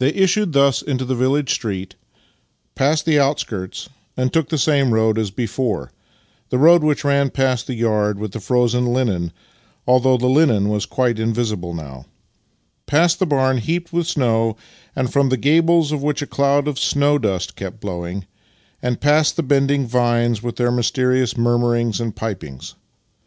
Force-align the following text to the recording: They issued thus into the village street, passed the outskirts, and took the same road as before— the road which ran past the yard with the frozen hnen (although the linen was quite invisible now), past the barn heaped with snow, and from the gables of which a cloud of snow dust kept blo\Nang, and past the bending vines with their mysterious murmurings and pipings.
They 0.00 0.10
issued 0.10 0.52
thus 0.52 0.82
into 0.82 1.06
the 1.06 1.14
village 1.14 1.50
street, 1.54 1.94
passed 2.74 3.06
the 3.06 3.18
outskirts, 3.18 3.88
and 4.14 4.30
took 4.30 4.50
the 4.50 4.58
same 4.58 4.92
road 4.92 5.18
as 5.18 5.30
before— 5.30 5.92
the 6.50 6.58
road 6.58 6.82
which 6.82 7.04
ran 7.04 7.30
past 7.30 7.66
the 7.66 7.72
yard 7.74 8.18
with 8.18 8.32
the 8.32 8.38
frozen 8.40 8.84
hnen 8.84 9.30
(although 9.86 10.18
the 10.18 10.26
linen 10.26 10.68
was 10.68 10.84
quite 10.84 11.18
invisible 11.18 11.72
now), 11.72 12.04
past 12.84 13.18
the 13.18 13.24
barn 13.24 13.56
heaped 13.56 13.94
with 13.94 14.06
snow, 14.06 14.58
and 14.94 15.10
from 15.10 15.30
the 15.30 15.38
gables 15.38 15.90
of 15.90 16.02
which 16.02 16.20
a 16.20 16.26
cloud 16.26 16.68
of 16.68 16.78
snow 16.78 17.16
dust 17.18 17.56
kept 17.56 17.80
blo\Nang, 17.80 18.26
and 18.82 19.00
past 19.00 19.36
the 19.36 19.42
bending 19.42 19.86
vines 19.86 20.42
with 20.42 20.56
their 20.56 20.70
mysterious 20.70 21.34
murmurings 21.38 21.98
and 21.98 22.14
pipings. 22.14 22.74